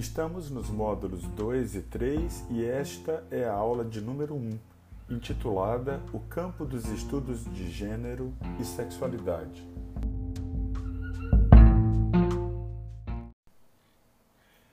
[0.00, 4.58] Estamos nos módulos 2 e 3 e esta é a aula de número 1,
[5.10, 9.62] intitulada O Campo dos Estudos de Gênero e Sexualidade.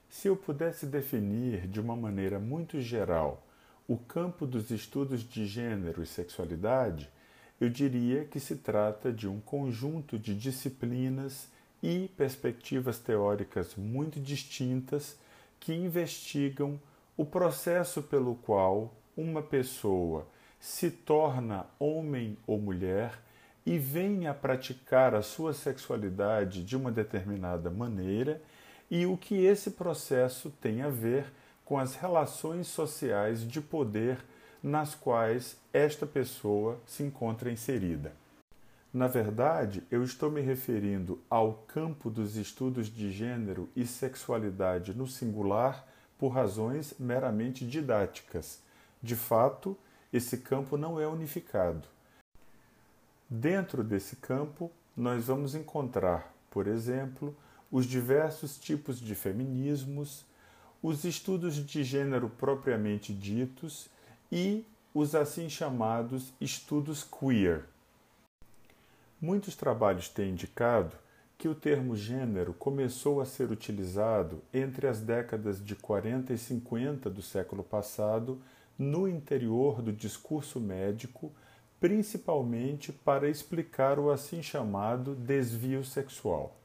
[0.10, 3.46] Se eu pudesse definir de uma maneira muito geral
[3.86, 7.12] o campo dos estudos de gênero e sexualidade,
[7.60, 11.50] eu diria que se trata de um conjunto de disciplinas
[11.82, 15.18] e perspectivas teóricas muito distintas
[15.60, 16.80] que investigam
[17.16, 20.28] o processo pelo qual uma pessoa
[20.60, 23.20] se torna homem ou mulher
[23.66, 28.42] e vem a praticar a sua sexualidade de uma determinada maneira
[28.90, 31.26] e o que esse processo tem a ver
[31.66, 34.24] com as relações sociais de poder
[34.64, 38.14] nas quais esta pessoa se encontra inserida.
[38.98, 45.06] Na verdade, eu estou me referindo ao campo dos estudos de gênero e sexualidade no
[45.06, 48.60] singular por razões meramente didáticas.
[49.00, 49.78] De fato,
[50.12, 51.88] esse campo não é unificado.
[53.30, 57.38] Dentro desse campo, nós vamos encontrar, por exemplo,
[57.72, 60.26] os diversos tipos de feminismos,
[60.82, 63.92] os estudos de gênero propriamente ditos
[64.32, 67.77] e os assim chamados estudos queer.
[69.20, 70.96] Muitos trabalhos têm indicado
[71.40, 77.10] que o termo gênero começou a ser utilizado entre as décadas de 40 e 50
[77.10, 78.40] do século passado
[78.78, 81.32] no interior do discurso médico,
[81.80, 86.56] principalmente para explicar o assim chamado desvio sexual.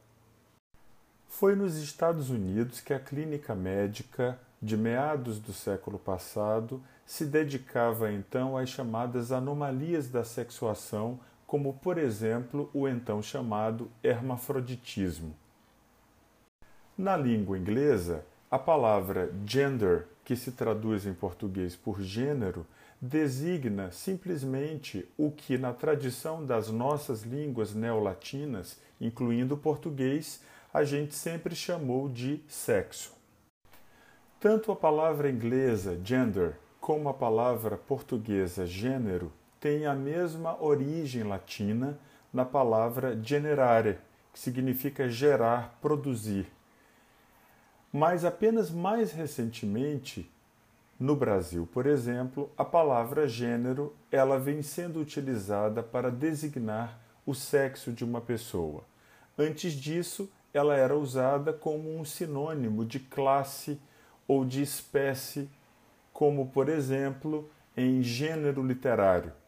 [1.29, 8.13] Foi nos Estados Unidos que a clínica médica, de meados do século passado, se dedicava
[8.13, 11.19] então às chamadas anomalias da sexuação,
[11.53, 15.37] como por exemplo o então chamado hermafroditismo.
[16.97, 22.67] Na língua inglesa, a palavra gender, que se traduz em português por gênero,
[22.99, 30.41] designa simplesmente o que na tradição das nossas línguas neolatinas, incluindo o português,
[30.73, 33.13] a gente sempre chamou de sexo.
[34.41, 39.31] Tanto a palavra inglesa gender como a palavra portuguesa gênero
[39.63, 41.97] têm a mesma origem latina
[42.33, 43.97] na palavra generare,
[44.33, 46.49] que significa gerar, produzir.
[47.93, 50.29] Mas apenas mais recentemente,
[50.99, 57.93] no Brasil, por exemplo, a palavra gênero ela vem sendo utilizada para designar o sexo
[57.93, 58.83] de uma pessoa.
[59.39, 63.81] Antes disso, ela era usada como um sinônimo de classe
[64.27, 65.49] ou de espécie,
[66.13, 69.41] como, por exemplo, em gênero literário.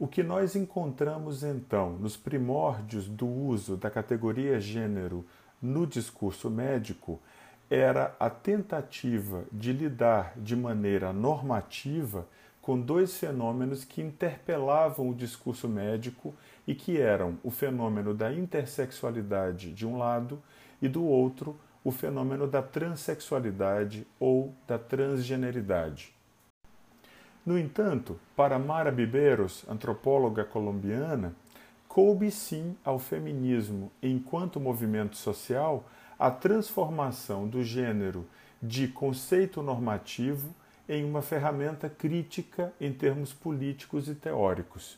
[0.00, 5.26] O que nós encontramos então nos primórdios do uso da categoria gênero
[5.60, 7.20] no discurso médico
[7.68, 12.26] era a tentativa de lidar de maneira normativa
[12.62, 16.34] com dois fenômenos que interpelavam o discurso médico
[16.66, 20.42] e que eram o fenômeno da intersexualidade de um lado
[20.80, 26.18] e do outro o fenômeno da transexualidade ou da transgeneridade.
[27.50, 31.34] No entanto, para Mara Bibeiros, antropóloga colombiana,
[31.88, 35.84] coube sim ao feminismo, enquanto movimento social,
[36.16, 38.24] a transformação do gênero
[38.62, 40.54] de conceito normativo
[40.88, 44.96] em uma ferramenta crítica em termos políticos e teóricos.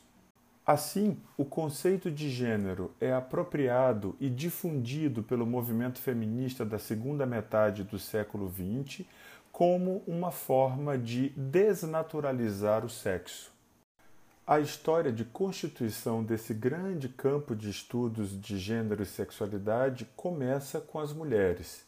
[0.67, 7.83] Assim, o conceito de gênero é apropriado e difundido pelo movimento feminista da segunda metade
[7.83, 9.07] do século XX
[9.53, 13.53] como uma forma de desnaturalizar o sexo.
[14.47, 20.99] A história de constituição desse grande campo de estudos de gênero e sexualidade começa com
[20.99, 21.85] as mulheres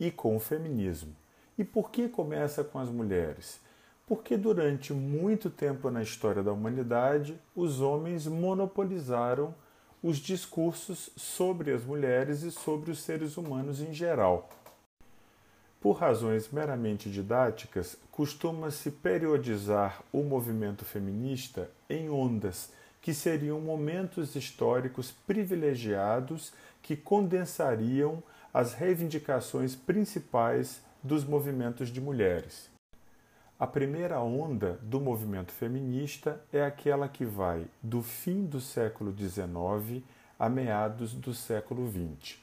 [0.00, 1.14] e com o feminismo.
[1.58, 3.60] E por que começa com as mulheres?
[4.06, 9.54] Porque durante muito tempo na história da humanidade, os homens monopolizaram
[10.02, 14.48] os discursos sobre as mulheres e sobre os seres humanos em geral.
[15.80, 25.12] Por razões meramente didáticas, costuma-se periodizar o movimento feminista em ondas, que seriam momentos históricos
[25.26, 26.52] privilegiados
[26.82, 28.22] que condensariam
[28.52, 32.68] as reivindicações principais dos movimentos de mulheres.
[33.56, 40.04] A primeira onda do movimento feminista é aquela que vai do fim do século XIX
[40.38, 42.38] a meados do século XX.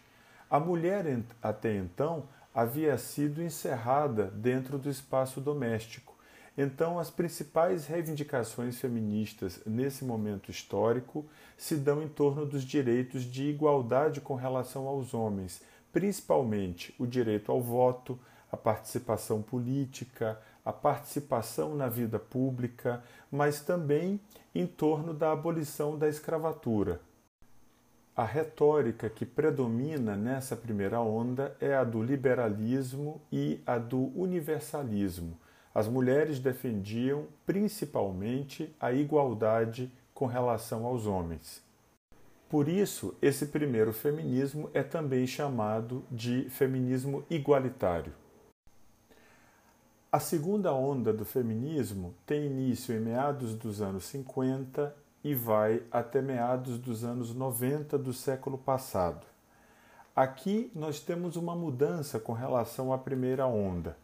[0.49, 1.05] A mulher,
[1.41, 6.15] até então, havia sido encerrada dentro do espaço doméstico.
[6.57, 11.25] Então, as principais reivindicações feministas nesse momento histórico
[11.57, 15.61] se dão em torno dos direitos de igualdade com relação aos homens,
[15.91, 18.17] principalmente o direito ao voto,
[18.49, 24.17] a participação política, a participação na vida pública, mas também
[24.53, 27.01] em torno da abolição da escravatura.
[28.15, 35.37] A retórica que predomina nessa primeira onda é a do liberalismo e a do universalismo.
[35.73, 41.61] As mulheres defendiam principalmente a igualdade com relação aos homens.
[42.47, 48.13] Por isso, esse primeiro feminismo é também chamado de feminismo igualitário.
[50.09, 54.95] A segunda onda do feminismo tem início em meados dos anos 50
[55.25, 59.25] e vai até meados dos anos 90 do século passado.
[60.15, 63.97] Aqui nós temos uma mudança com relação à primeira onda.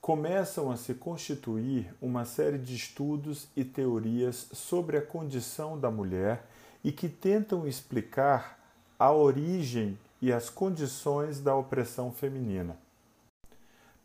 [0.00, 6.44] Começam a se constituir uma série de estudos e teorias sobre a condição da mulher
[6.82, 8.58] e que tentam explicar
[8.98, 12.76] a origem e as condições da opressão feminina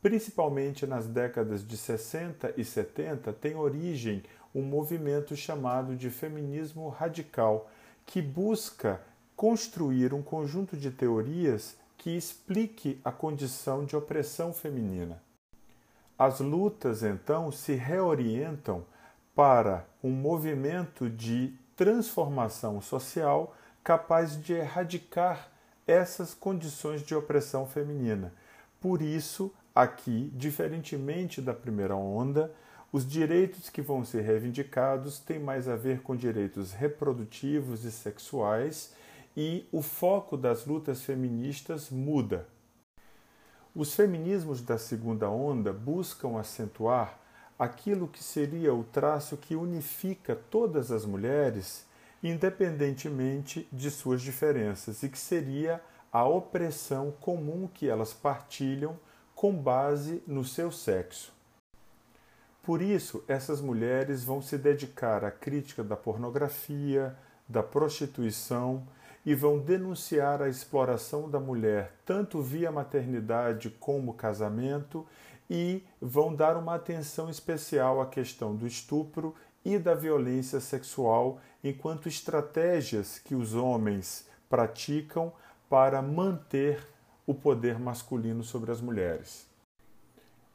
[0.02, 4.24] principalmente nas décadas de 60 e 70, tem origem
[4.54, 7.70] um movimento chamado de feminismo radical,
[8.06, 9.02] que busca
[9.36, 15.22] construir um conjunto de teorias que explique a condição de opressão feminina.
[16.18, 18.86] As lutas, então, se reorientam
[19.36, 25.52] para um movimento de transformação social capaz de erradicar
[25.86, 28.34] essas condições de opressão feminina.
[28.82, 32.52] Por isso, Aqui, diferentemente da primeira onda,
[32.92, 38.96] os direitos que vão ser reivindicados têm mais a ver com direitos reprodutivos e sexuais
[39.36, 42.48] e o foco das lutas feministas muda.
[43.76, 47.20] Os feminismos da segunda onda buscam acentuar
[47.60, 51.86] aquilo que seria o traço que unifica todas as mulheres,
[52.24, 55.80] independentemente de suas diferenças, e que seria
[56.12, 58.98] a opressão comum que elas partilham
[59.38, 61.32] com base no seu sexo.
[62.64, 67.16] Por isso, essas mulheres vão se dedicar à crítica da pornografia,
[67.48, 68.88] da prostituição
[69.24, 75.06] e vão denunciar a exploração da mulher tanto via maternidade como casamento
[75.48, 82.10] e vão dar uma atenção especial à questão do estupro e da violência sexual enquanto
[82.10, 85.32] estratégias que os homens praticam
[85.70, 86.97] para manter
[87.28, 89.46] o poder masculino sobre as mulheres.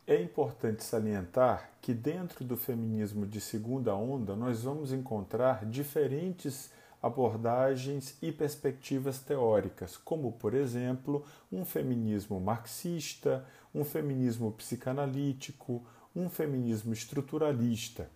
[0.06, 6.72] É importante salientar que, dentro do feminismo de segunda onda, nós vamos encontrar diferentes
[7.02, 13.44] abordagens e perspectivas teóricas, como, por exemplo, um feminismo marxista,
[13.75, 15.84] um feminismo psicanalítico,
[16.16, 18.08] um feminismo estruturalista.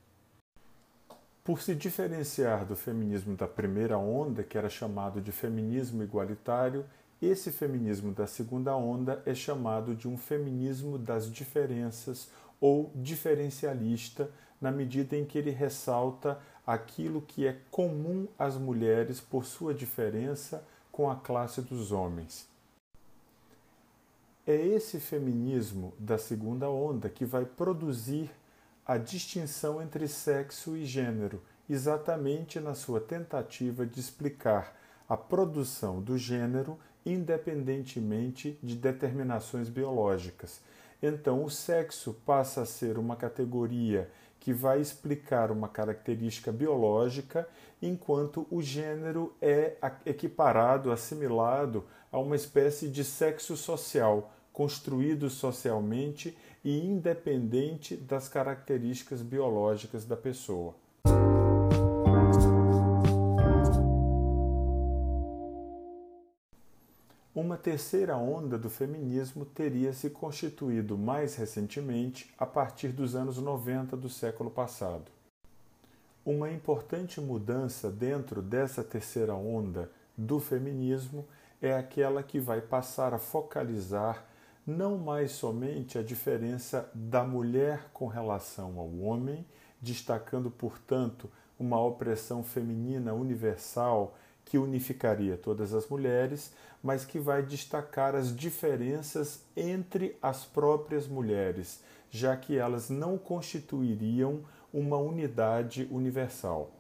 [1.45, 6.85] Por se diferenciar do feminismo da primeira onda, que era chamado de feminismo igualitário,
[7.21, 12.29] esse feminismo da segunda onda é chamado de um feminismo das diferenças
[12.61, 14.31] ou diferencialista,
[14.61, 20.65] na medida em que ele ressalta aquilo que é comum às mulheres por sua diferença
[20.91, 22.49] com a classe dos homens.
[24.47, 28.31] É esse feminismo da segunda onda que vai produzir
[28.87, 34.77] a distinção entre sexo e gênero, exatamente na sua tentativa de explicar
[35.09, 40.61] a produção do gênero independentemente de determinações biológicas.
[41.01, 47.49] Então, o sexo passa a ser uma categoria que vai explicar uma característica biológica,
[47.81, 56.79] enquanto o gênero é equiparado, assimilado a uma espécie de sexo social, construído socialmente e
[56.79, 60.75] independente das características biológicas da pessoa.
[67.37, 73.95] Uma terceira onda do feminismo teria se constituído mais recentemente, a partir dos anos 90
[73.95, 75.13] do século passado.
[76.25, 81.27] Uma importante mudança dentro dessa terceira onda do feminismo
[81.61, 84.25] é aquela que vai passar a focalizar
[84.67, 89.45] não mais somente a diferença da mulher com relação ao homem,
[89.79, 94.17] destacando, portanto, uma opressão feminina universal
[94.47, 101.83] que unificaria todas as mulheres, mas que vai destacar as diferenças entre as próprias mulheres,
[102.11, 104.41] já que elas não constituiriam
[104.73, 106.71] uma unidade universal.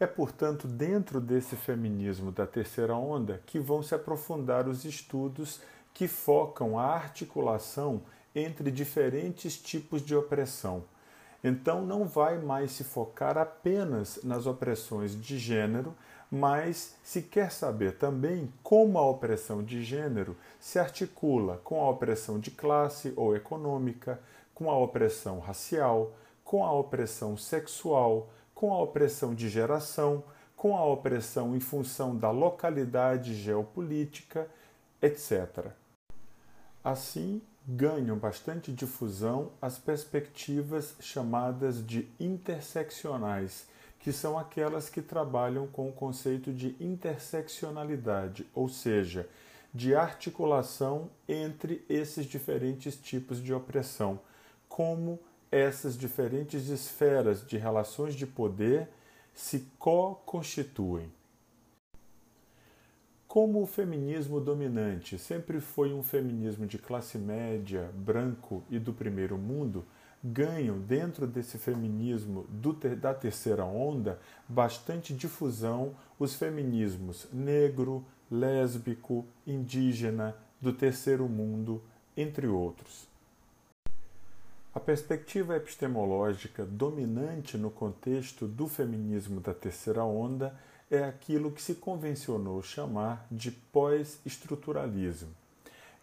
[0.00, 5.60] É, portanto, dentro desse feminismo da terceira onda que vão se aprofundar os estudos
[5.92, 10.84] que focam a articulação entre diferentes tipos de opressão.
[11.42, 15.94] Então, não vai mais se focar apenas nas opressões de gênero,
[16.30, 22.38] mas se quer saber também como a opressão de gênero se articula com a opressão
[22.38, 24.20] de classe ou econômica,
[24.54, 26.12] com a opressão racial,
[26.44, 30.22] com a opressão sexual, com a opressão de geração,
[30.56, 34.48] com a opressão em função da localidade geopolítica,
[35.00, 35.68] etc.
[36.82, 43.66] Assim, ganham bastante difusão as perspectivas chamadas de interseccionais,
[43.98, 49.28] que são aquelas que trabalham com o conceito de interseccionalidade, ou seja,
[49.74, 54.20] de articulação entre esses diferentes tipos de opressão,
[54.68, 55.18] como
[55.50, 58.88] essas diferentes esferas de relações de poder
[59.34, 61.10] se co-constituem.
[63.26, 69.36] Como o feminismo dominante sempre foi um feminismo de classe média, branco e do primeiro
[69.36, 69.84] mundo,
[70.22, 80.36] ganham dentro desse feminismo do, da terceira onda bastante difusão os feminismos negro, lésbico, indígena,
[80.60, 81.80] do terceiro mundo,
[82.16, 83.06] entre outros.
[84.74, 90.54] A perspectiva epistemológica dominante no contexto do feminismo da terceira onda
[90.90, 95.30] é aquilo que se convencionou chamar de pós-estruturalismo.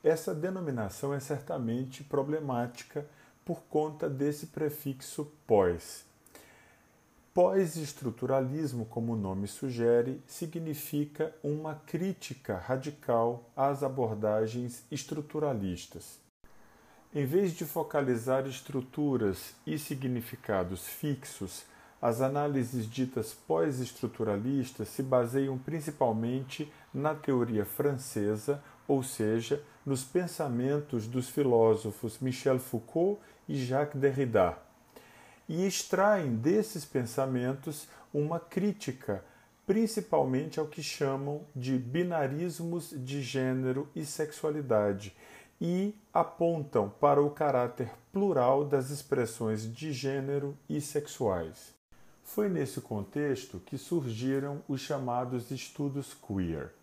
[0.04, 3.06] Essa denominação é certamente problemática
[3.46, 6.04] por conta desse prefixo pós.
[7.32, 16.18] Pós-estruturalismo, como o nome sugere, significa uma crítica radical às abordagens estruturalistas.
[17.14, 21.66] Em vez de focalizar estruturas e significados fixos,
[22.02, 31.30] as análises ditas pós-estruturalistas se baseiam principalmente na teoria francesa, ou seja, nos pensamentos dos
[31.30, 34.58] filósofos Michel Foucault e Jacques Derrida,
[35.48, 39.24] e extraem desses pensamentos uma crítica
[39.66, 45.16] principalmente ao que chamam de binarismos de gênero e sexualidade
[45.60, 51.74] e apontam para o caráter plural das expressões de gênero e sexuais.
[52.24, 56.74] Foi nesse contexto que surgiram os chamados estudos queer.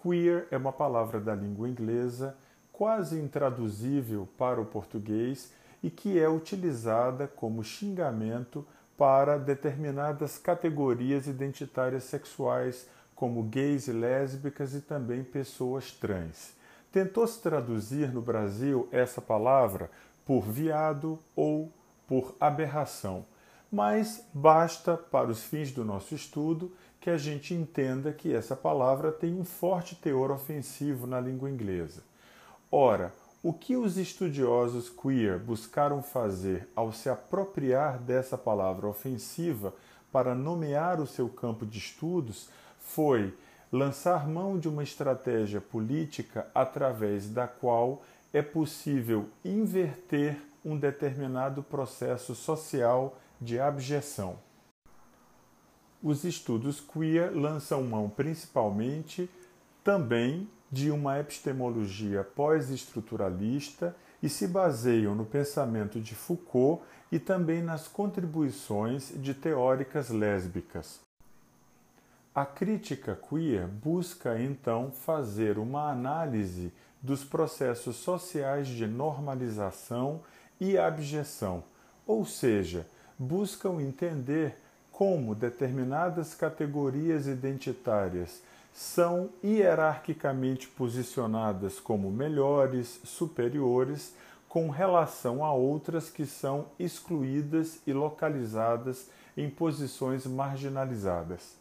[0.00, 2.36] Queer é uma palavra da língua inglesa
[2.72, 5.52] quase intraduzível para o português
[5.86, 8.66] e que é utilizada como xingamento
[8.98, 16.54] para determinadas categorias identitárias sexuais, como gays e lésbicas e também pessoas trans.
[16.90, 19.88] Tentou-se traduzir no Brasil essa palavra
[20.24, 21.72] por viado ou
[22.08, 23.24] por aberração
[23.70, 29.12] mas basta, para os fins do nosso estudo, que a gente entenda que essa palavra
[29.12, 32.02] tem um forte teor ofensivo na língua inglesa.
[32.70, 33.12] Ora,
[33.46, 39.72] o que os estudiosos queer buscaram fazer ao se apropriar dessa palavra ofensiva
[40.10, 42.48] para nomear o seu campo de estudos
[42.80, 43.32] foi
[43.70, 52.34] lançar mão de uma estratégia política através da qual é possível inverter um determinado processo
[52.34, 54.40] social de abjeção.
[56.02, 59.30] Os estudos queer lançam mão principalmente
[59.84, 67.86] também de uma epistemologia pós-estruturalista e se baseiam no pensamento de Foucault e também nas
[67.86, 71.00] contribuições de teóricas lésbicas.
[72.34, 80.20] A crítica queer busca então fazer uma análise dos processos sociais de normalização
[80.60, 81.62] e abjeção,
[82.06, 82.86] ou seja,
[83.18, 84.56] buscam entender
[84.90, 88.42] como determinadas categorias identitárias
[88.76, 94.14] são hierarquicamente posicionadas como melhores, superiores,
[94.50, 101.56] com relação a outras que são excluídas e localizadas em posições marginalizadas.